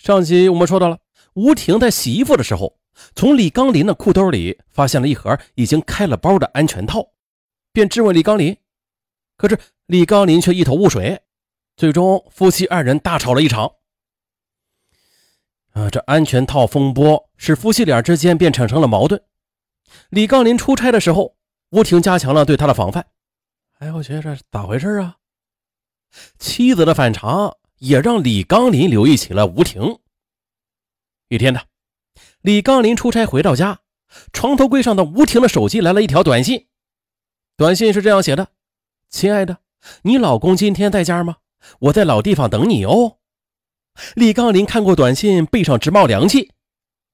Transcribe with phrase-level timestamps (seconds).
[0.00, 0.98] 上集我们说到了，
[1.34, 2.78] 吴婷在洗衣服的时候，
[3.14, 7.10] 从李刚林的裤兜里发现了一盒已经开了包的安全套，
[7.70, 8.56] 便质问李刚林，
[9.36, 11.20] 可是李刚林却一头雾水，
[11.76, 13.72] 最终夫妻二人大吵了一场。
[15.72, 19.22] 啊，这安全套风波使夫妻俩之间便产生了矛盾。
[20.08, 21.36] 李刚林出差的时候，
[21.72, 23.04] 吴婷加强了对他的防范。
[23.80, 25.18] 哎，我觉得这咋回事啊？
[26.38, 27.58] 妻子的反常。
[27.80, 29.98] 也让李刚林留意起了吴婷。
[31.28, 31.62] 一天呢，
[32.42, 33.80] 李刚林出差回到家，
[34.32, 36.66] 床头柜上的吴婷的手机来了一条短信。
[37.56, 38.48] 短信是这样写的
[39.08, 39.58] ：“亲爱的，
[40.02, 41.38] 你老公今天在家吗？
[41.80, 43.18] 我在老地方等你哦。”
[44.14, 46.52] 李刚林看过短信，背上直冒凉气。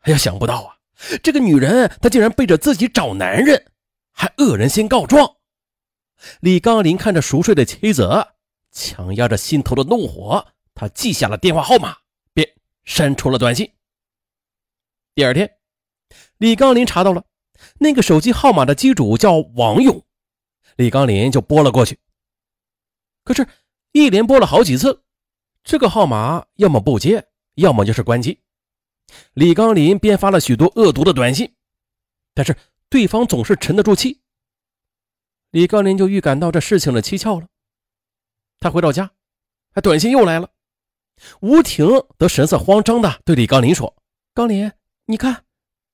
[0.00, 0.76] 哎呀，想不到啊，
[1.22, 3.72] 这个女人她竟然背着自己找男人，
[4.12, 5.36] 还恶人先告状。
[6.40, 8.28] 李刚林看着熟睡的妻子。
[8.72, 10.44] 强压着心头的怒火，
[10.74, 11.96] 他记下了电话号码，
[12.32, 12.48] 便
[12.84, 13.70] 删除了短信。
[15.14, 15.58] 第二天，
[16.38, 17.24] 李刚林查到了
[17.78, 20.04] 那个手机号码的机主叫王勇，
[20.76, 21.98] 李刚林就拨了过去。
[23.24, 23.46] 可是，
[23.92, 25.04] 一连拨了好几次，
[25.62, 28.40] 这个号码要么不接，要么就是关机。
[29.34, 31.54] 李刚林便发了许多恶毒的短信，
[32.32, 32.56] 但是
[32.88, 34.22] 对方总是沉得住气。
[35.50, 37.46] 李刚林就预感到这事情的蹊跷了。
[38.62, 39.10] 他回到家，
[39.82, 40.48] 短信又来了。
[41.40, 41.86] 吴婷
[42.18, 43.94] 则神色慌张的对李刚林说
[44.32, 44.70] ：“刚林，
[45.06, 45.44] 你看，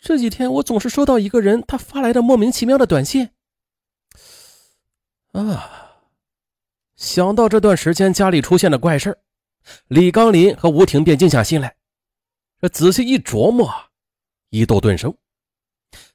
[0.00, 3.30] 这几天我总是收到一个人他发来的莫名其妙的短信。
[5.32, 5.96] 啊，
[6.96, 9.18] 想到这段时间家里出现的怪事
[9.88, 11.76] 李刚林和吴婷便静下心来，
[12.60, 13.72] 这仔细一琢磨，
[14.50, 15.16] 一斗顿生。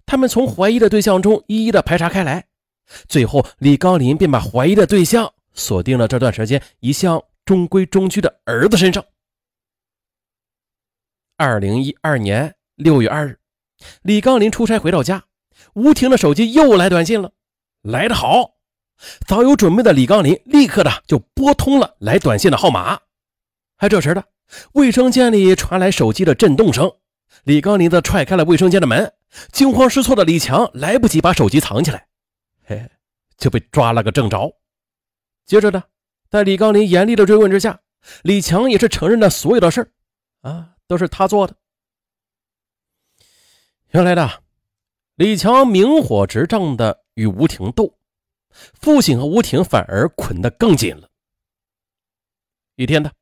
[0.06, 2.48] 他们从怀疑的对象中一一的排查开来，
[3.08, 9.04] 最后李刚林便把怀疑的对象。”锁定了这段时间一向中规中矩的儿子身上。
[11.38, 13.40] 二零一二年六月二日，
[14.04, 15.26] 李刚林出差回到家，
[15.74, 17.32] 吴婷的手机又来短信了，
[17.82, 18.56] 来得好！
[19.28, 23.02] 早有准备的李刚林立刻的就拨通了来短信的号码。
[23.76, 24.24] 还这时的
[24.72, 26.90] 卫生间里传来手机的震动声，
[27.44, 29.14] 李刚林则踹开了卫生间的门，
[29.52, 32.08] 惊慌失措的李强来不及把手机藏起来，
[32.64, 32.90] 嘿，
[33.38, 34.56] 就被抓了个正着。
[35.46, 35.84] 接着呢，
[36.30, 37.80] 在李刚林严厉的追问之下，
[38.24, 39.92] 李强也是承认了所有的事
[40.42, 41.56] 啊，都是他做的。
[43.92, 44.44] 原来的
[45.16, 47.98] 李强明火执仗的与吴婷斗，
[48.74, 51.10] 父亲和吴婷反而捆得更紧了。
[52.76, 53.14] 一天的，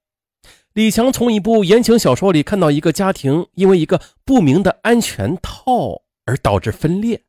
[0.71, 7.21] 李强从一部言情小说里看到一个家庭因为一个不明的安全套而导致分裂，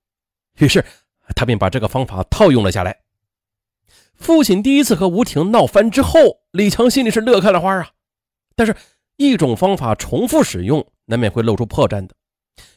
[0.59, 0.82] 于是
[1.34, 3.04] 他便把这个方法套用了下来。
[4.17, 7.91] 父亲第一次和吴婷闹翻之后，李强心里是乐开了花啊。
[8.57, 8.75] 但是，
[9.17, 12.15] 一种方法重复使用，难免会露出破绽的。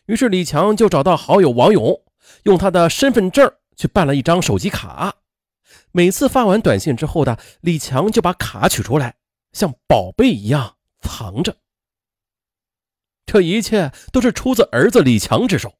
[0.08, 2.02] 于是，李强就找到好友王勇，
[2.44, 5.16] 用他的身份证去办了一张手机卡。
[5.92, 9.16] 每次发完短信之后的李强就把卡取出来，
[9.54, 11.56] 像宝贝一样藏着。
[13.26, 15.74] 这一切都是出自儿子李强之手，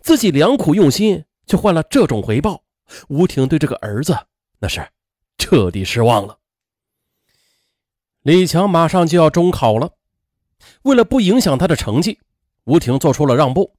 [0.00, 2.64] 自己良苦用心，却换了这种回报。
[3.08, 4.18] 吴婷对这个儿子。
[4.58, 4.86] 那是
[5.38, 6.38] 彻底失望了。
[8.22, 9.90] 李强马上就要中考了，
[10.82, 12.18] 为了不影响他的成绩，
[12.64, 13.74] 吴婷做出了让步。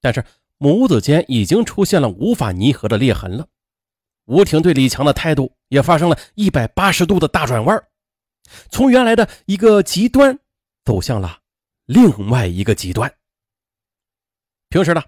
[0.00, 0.24] 但是
[0.58, 3.46] 母子间已经出现了无法弥合的裂痕了。
[4.26, 7.84] 吴婷对李强的态度也发生了一百八十度的大转弯，
[8.70, 10.38] 从原来的一个极端
[10.84, 11.40] 走向了
[11.84, 13.12] 另外一个极端。
[14.68, 15.02] 平时呢，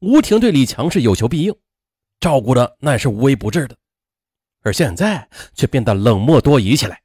[0.00, 1.54] 吴婷对李强是有求必应，
[2.20, 3.76] 照顾的那也是无微不至的。
[4.62, 7.02] 而现在却变得冷漠多疑起来，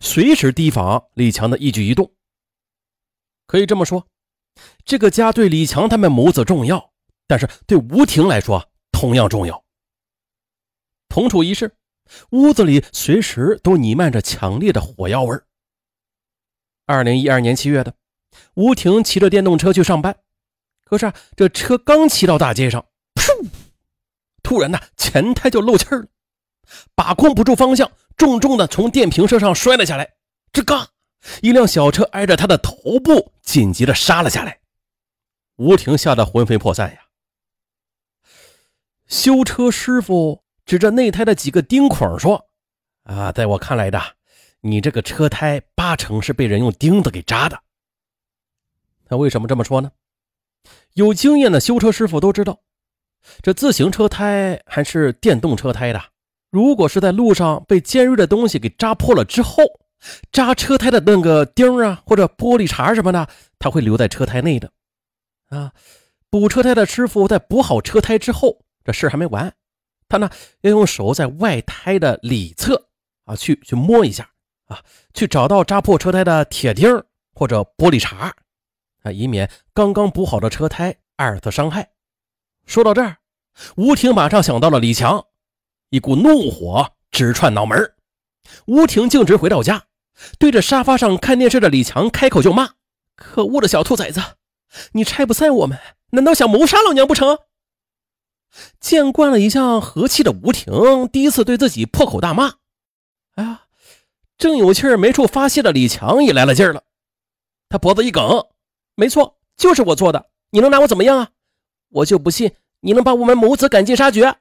[0.00, 2.12] 随时提防李强的一举一动。
[3.46, 4.08] 可以这么说，
[4.84, 6.92] 这个家对李强他们母子重要，
[7.26, 9.62] 但是对吴婷来说同样重要。
[11.08, 11.76] 同处一室，
[12.30, 15.38] 屋子里随时都弥漫着强烈的火药味
[16.86, 17.94] 二零一二年七月的，
[18.54, 20.16] 吴婷骑着电动车去上班，
[20.84, 23.48] 可是，这车刚骑到大街上，噗！
[24.42, 26.06] 突然呢，前胎就漏气了。
[26.94, 30.14] 把控不住方向，重重的从电瓶车上摔了下来。
[30.52, 30.88] 吱嘎，
[31.42, 34.60] 一辆小车挨着他的头部紧急的刹了下来。
[35.56, 37.00] 吴婷吓得魂飞魄散呀。
[39.06, 42.48] 修车师傅指着内胎的几个钉孔说
[43.04, 44.00] ：“啊，在我看来的，
[44.60, 47.60] 你这个车胎八成是被人用钉子给扎的。”
[49.06, 49.92] 他为什么这么说呢？
[50.94, 52.62] 有经验的修车师傅都知道，
[53.42, 56.02] 这自行车胎还是电动车胎的。
[56.54, 59.64] 如果是在路上被尖锐的东西给扎破了之后，
[60.30, 63.28] 扎车胎的那个钉啊，或者玻璃碴什么的，
[63.58, 64.70] 它会留在车胎内的。
[65.48, 65.72] 啊，
[66.30, 69.52] 补车胎的师傅在补好车胎之后，这事还没完，
[70.08, 70.30] 他呢
[70.60, 72.86] 要用手在外胎的里侧
[73.24, 74.30] 啊去去摸一下
[74.66, 74.80] 啊，
[75.12, 77.02] 去找到扎破车胎的铁钉
[77.34, 78.30] 或者玻璃碴
[79.02, 81.90] 啊，以免刚刚补好的车胎二次伤害。
[82.64, 83.16] 说到这儿，
[83.74, 85.26] 吴婷马上想到了李强，
[85.90, 87.94] 一股怒火直窜脑门。
[88.66, 89.84] 吴婷径直回到家，
[90.38, 92.74] 对着沙发上看电视的李强开口就骂
[93.16, 94.20] ：“可恶的小兔崽子，
[94.92, 95.78] 你拆不散我们，
[96.10, 97.38] 难道想谋杀老娘不成？”
[98.78, 102.54] 见惯了一向和气的吴婷，第一次对自己破口大骂。
[103.34, 103.62] 哎呀，
[104.38, 106.84] 正有气没处发泄的李强也来了劲了，
[107.68, 108.46] 他脖子一梗
[108.94, 111.30] ：“没错，就是我做的，你能拿我怎么样啊？
[111.88, 114.36] 我就不信你能把我们母子赶尽杀绝！”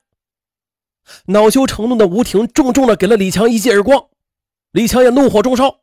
[1.25, 4.07] 恼羞成怒的吴婷重重的给了李强一记耳光，
[4.71, 5.81] 李强也怒火中烧。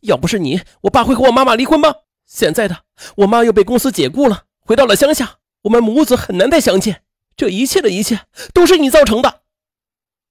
[0.00, 1.94] 要不是你，我爸会和我妈妈离婚吗？
[2.26, 2.84] 现在的
[3.16, 7.02] 我妈又被公司解雇了，回到了乡下，我们母子很难再相见。
[7.36, 8.20] 这一切的一切
[8.52, 9.42] 都是你造成的。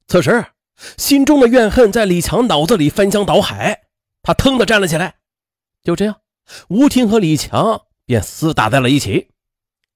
[0.08, 0.46] 此时，
[0.98, 3.84] 心中的怨恨在李强脑子里翻江倒海，
[4.22, 5.16] 他腾的站了起来。
[5.84, 6.22] 就这样，
[6.70, 9.28] 吴婷和李强便厮打在了一起。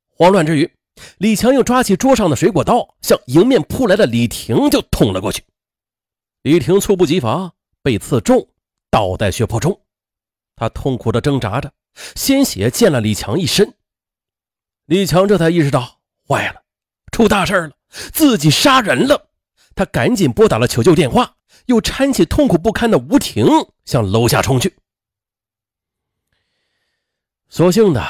[0.09, 0.76] 慌乱之余。
[1.17, 5.43] 李强又抓起桌上的水果刀，向迎面扑来的李婷就捅了过去。
[6.41, 8.47] 李婷猝不及防，被刺中，
[8.89, 9.81] 倒在血泊中。
[10.55, 11.71] 他痛苦地挣扎着，
[12.15, 13.75] 鲜血溅了李强一身。
[14.85, 16.63] 李强这才意识到，坏了，
[17.11, 19.29] 出大事了，自己杀人了。
[19.75, 21.35] 他赶紧拨打了求救电话，
[21.67, 23.45] 又搀起痛苦不堪的吴婷
[23.85, 24.75] 向楼下冲去。
[27.49, 28.03] 所幸的，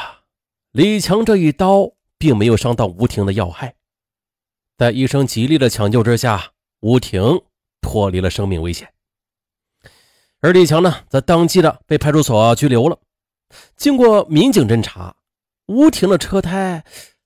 [0.71, 1.96] 李强这一刀。
[2.17, 3.75] 并没有伤到吴婷的要害，
[4.77, 7.41] 在医生极力的抢救之下，吴婷
[7.81, 8.91] 脱离了生命危险。
[10.39, 12.99] 而李强呢，则当即的被派出所拘留了。
[13.75, 15.15] 经过民警侦查，
[15.67, 16.83] 吴婷的车胎，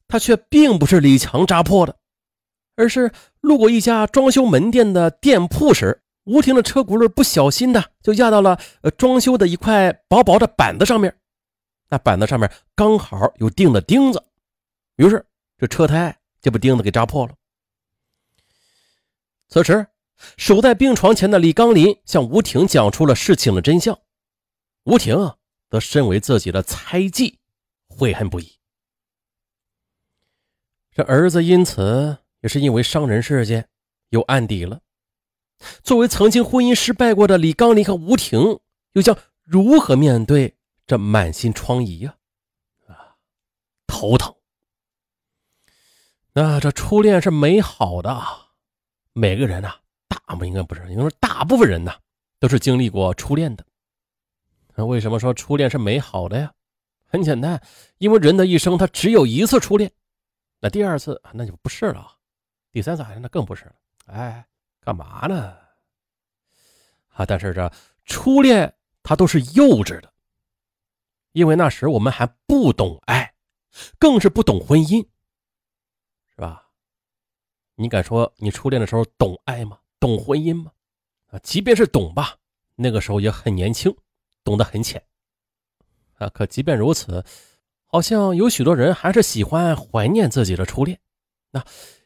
[0.08, 1.96] 他却并不是李强扎破的，
[2.76, 3.12] 而是
[3.42, 8.60] 路过一家装修门店的店铺时，吴婷的车轱辘不小心的就压到了
[8.98, 11.14] 装修的一块薄薄的板子上面，
[11.90, 14.24] 那板子上面刚好有钉的钉子。
[14.96, 15.26] 于是，
[15.58, 17.36] 这车胎就被钉子给扎破了。
[19.48, 19.88] 此时，
[20.38, 24.00] 守在病床前的李刚林向吴婷讲出了事情的真相。
[24.84, 25.36] 吴婷
[25.70, 27.40] 则身为自己的猜忌，
[27.88, 28.60] 悔恨不已。
[30.92, 33.70] 这儿子因此也是因为伤人事件
[34.10, 34.82] 有案底了。
[35.84, 38.60] 作为曾经婚姻失败过的李刚林和吴婷，
[38.94, 40.56] 又将如何面对
[40.86, 42.16] 这满心疮痍呀？
[42.88, 43.16] 啊，
[43.88, 44.36] 头疼。
[46.34, 48.22] 那这初恋是美好的，
[49.14, 49.76] 每个人呐，
[50.08, 51.94] 大不应该不是，应该说大部分人呐，
[52.40, 53.66] 都是经历过初恋的。
[54.76, 56.54] 那为什么说初恋是美好的呀？
[57.04, 57.62] 很简单，
[57.98, 59.92] 因为人的一生他只有一次初恋，
[60.62, 62.10] 那第二次那就不是了，
[62.72, 63.76] 第三次那更不是了。
[64.06, 64.46] 哎，
[64.80, 65.58] 干嘛呢？
[67.10, 67.70] 啊，但是这
[68.06, 68.74] 初恋
[69.04, 70.10] 它都是幼稚的，
[71.34, 73.34] 因为那时我们还不懂爱，
[74.00, 75.06] 更是不懂婚姻。
[76.42, 76.70] 是吧？
[77.76, 79.78] 你敢说你初恋的时候懂爱吗？
[80.00, 80.72] 懂婚姻吗？
[81.28, 82.36] 啊，即便是懂吧，
[82.78, 83.96] 那个时候也很年轻，
[84.44, 85.04] 懂得很浅。
[86.16, 87.24] 啊，可即便如此，
[87.86, 91.00] 好像有许多人还是喜欢怀念自己的初恋，
[91.52, 91.64] 那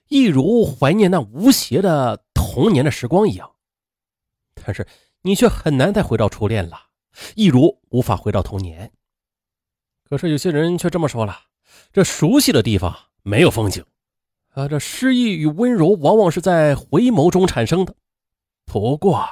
[0.09, 3.55] 一如怀念那无邪的童年的时光一样。
[4.53, 4.85] 但是
[5.21, 6.77] 你却很难再回到初恋了，
[7.35, 8.91] 一如无法回到童年。
[10.03, 11.39] 可是有些人却这么说了：
[11.93, 12.93] 这熟悉的地方
[13.23, 13.85] 没有风景。
[14.55, 17.93] 啊，这诗意与温柔往往是在回眸中产生的。
[18.65, 19.27] 不过，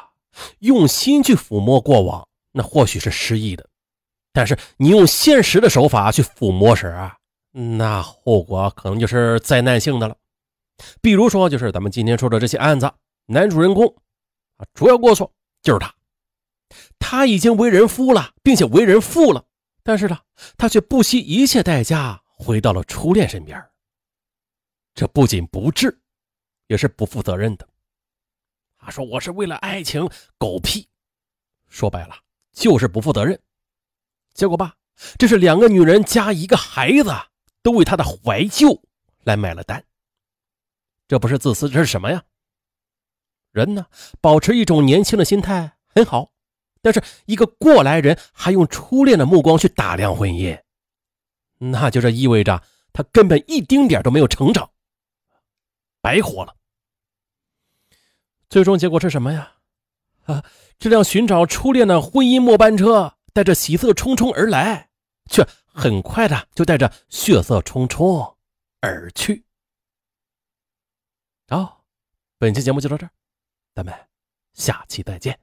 [0.60, 3.64] 用心去抚摸过往，那或许是诗意的；
[4.34, 7.16] 但是你用现实的手法去抚摸时啊，
[7.52, 10.16] 那后果可能就是灾难性的了。
[11.02, 12.92] 比如说，就是咱们今天说的这些案子，
[13.28, 13.88] 男主人公
[14.58, 15.96] 啊，主要过错就是他，
[17.00, 19.46] 他已经为人夫了，并且为人父了，
[19.84, 20.18] 但是呢，
[20.58, 23.64] 他却不惜一切代价回到了初恋身边。
[24.96, 26.00] 这不仅不智，
[26.68, 27.68] 也是不负责任的。
[28.78, 30.08] 他说：“我是为了爱情，
[30.38, 30.88] 狗屁！
[31.68, 32.16] 说白了
[32.52, 33.40] 就是不负责任。
[34.34, 34.76] 结果吧，
[35.18, 37.12] 这是两个女人加一个孩子，
[37.62, 38.84] 都为他的怀旧
[39.24, 39.84] 来买了单。
[41.08, 42.24] 这不是自私，这是什么呀？
[43.52, 43.88] 人呢，
[44.20, 46.32] 保持一种年轻的心态很好，
[46.82, 50.62] 但是一个过来人还用初恋的目光去打量婚姻，
[51.58, 54.70] 那就这意味着他根本一丁点都没有成长。”
[56.04, 56.54] 白活了。
[58.50, 59.54] 最终结果是什么呀？
[60.26, 60.44] 啊，
[60.78, 64.90] 这辆寻找初恋的婚姻末班车带着喜色冲冲而来，
[65.30, 68.38] 却很快的就带着血色冲冲
[68.82, 69.46] 而去。
[71.48, 71.86] 好，
[72.38, 73.10] 本期节目就到这儿，
[73.74, 73.94] 咱们
[74.54, 75.40] 下期再见。